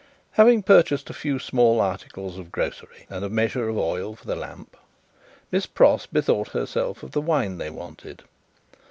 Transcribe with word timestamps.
Having 0.31 0.63
purchased 0.63 1.11
a 1.11 1.13
few 1.13 1.37
small 1.37 1.79
articles 1.79 2.39
of 2.39 2.51
grocery, 2.51 3.05
and 3.07 3.23
a 3.23 3.29
measure 3.29 3.69
of 3.69 3.77
oil 3.77 4.15
for 4.15 4.25
the 4.25 4.35
lamp, 4.35 4.75
Miss 5.51 5.67
Pross 5.67 6.07
bethought 6.07 6.53
herself 6.53 7.03
of 7.03 7.11
the 7.11 7.21
wine 7.21 7.59
they 7.59 7.69
wanted. 7.69 8.23